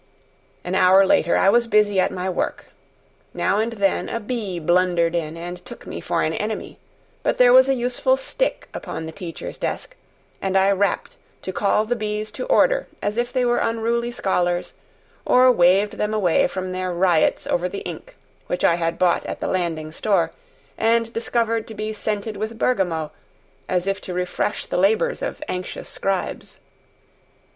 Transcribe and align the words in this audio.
An 0.63 0.73
hour 0.73 1.05
later 1.05 1.37
I 1.37 1.49
was 1.49 1.67
busy 1.67 1.99
at 1.99 2.09
my 2.11 2.27
work. 2.27 2.71
Now 3.35 3.59
and 3.59 3.73
then 3.73 4.09
a 4.09 4.19
bee 4.19 4.57
blundered 4.57 5.13
in 5.13 5.37
and 5.37 5.63
took 5.63 5.85
me 5.85 6.01
for 6.01 6.23
an 6.23 6.33
enemy; 6.33 6.79
but 7.21 7.37
there 7.37 7.53
was 7.53 7.69
a 7.69 7.75
useful 7.75 8.17
stick 8.17 8.67
upon 8.73 9.05
the 9.05 9.11
teacher's 9.11 9.59
desk, 9.59 9.95
and 10.41 10.57
I 10.57 10.71
rapped 10.71 11.17
to 11.43 11.53
call 11.53 11.85
the 11.85 11.95
bees 11.95 12.31
to 12.31 12.47
order 12.47 12.87
as 12.99 13.15
if 13.19 13.31
they 13.31 13.45
were 13.45 13.59
unruly 13.59 14.11
scholars, 14.11 14.73
or 15.23 15.51
waved 15.51 15.97
them 15.99 16.15
away 16.15 16.47
from 16.47 16.71
their 16.71 16.91
riots 16.91 17.45
over 17.45 17.69
the 17.69 17.81
ink, 17.87 18.15
which 18.47 18.63
I 18.65 18.77
had 18.77 18.97
bought 18.97 19.23
at 19.27 19.39
the 19.39 19.45
Landing 19.45 19.91
store, 19.91 20.31
and 20.79 21.13
discovered 21.13 21.67
to 21.67 21.75
be 21.75 21.93
scented 21.93 22.37
with 22.37 22.57
bergamot, 22.57 23.11
as 23.69 23.85
if 23.85 24.01
to 24.01 24.15
refresh 24.15 24.65
the 24.65 24.77
labors 24.77 25.21
of 25.21 25.43
anxious 25.47 25.89
scribes. 25.89 26.57